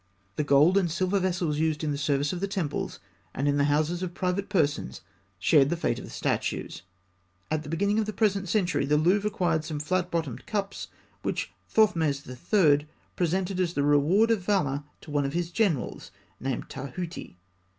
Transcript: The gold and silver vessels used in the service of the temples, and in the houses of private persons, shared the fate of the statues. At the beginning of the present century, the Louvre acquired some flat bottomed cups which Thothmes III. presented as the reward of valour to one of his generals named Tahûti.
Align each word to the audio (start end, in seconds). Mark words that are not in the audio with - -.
The 0.35 0.43
gold 0.43 0.79
and 0.79 0.89
silver 0.89 1.19
vessels 1.19 1.59
used 1.59 1.83
in 1.83 1.91
the 1.91 1.95
service 1.99 2.33
of 2.33 2.39
the 2.39 2.47
temples, 2.47 2.99
and 3.35 3.47
in 3.47 3.57
the 3.57 3.65
houses 3.65 4.01
of 4.01 4.15
private 4.15 4.49
persons, 4.49 5.01
shared 5.37 5.69
the 5.69 5.77
fate 5.77 5.99
of 5.99 6.05
the 6.05 6.09
statues. 6.09 6.81
At 7.51 7.61
the 7.61 7.69
beginning 7.69 7.99
of 7.99 8.07
the 8.07 8.11
present 8.11 8.49
century, 8.49 8.83
the 8.87 8.97
Louvre 8.97 9.27
acquired 9.29 9.63
some 9.63 9.79
flat 9.79 10.09
bottomed 10.09 10.47
cups 10.47 10.87
which 11.21 11.51
Thothmes 11.71 12.27
III. 12.27 12.87
presented 13.15 13.59
as 13.59 13.75
the 13.75 13.83
reward 13.83 14.31
of 14.31 14.41
valour 14.41 14.85
to 15.01 15.11
one 15.11 15.23
of 15.23 15.33
his 15.33 15.51
generals 15.51 16.09
named 16.39 16.67
Tahûti. 16.67 17.35